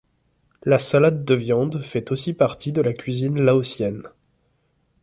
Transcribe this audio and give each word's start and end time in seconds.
La 0.63 0.79
salade 0.79 1.25
de 1.25 1.35
viande 1.35 1.79
fait 1.83 2.11
aussi 2.11 2.33
partie 2.33 2.71
de 2.71 2.81
la 2.81 2.91
cuisine 2.91 3.39
laotienne. 3.39 4.07